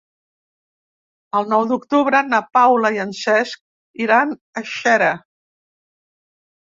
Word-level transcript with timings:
El 1.39 1.43
nou 1.49 1.65
d'octubre 1.71 2.21
na 2.29 2.39
Paula 2.57 2.91
i 2.95 3.01
en 3.03 3.11
Cesc 3.19 4.01
iran 4.07 4.33
a 4.63 4.65
Xera. 4.71 5.11